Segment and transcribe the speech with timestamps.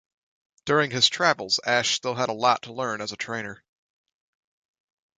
[0.65, 3.63] During his travels, Ash still had a lot to learn as a trainer.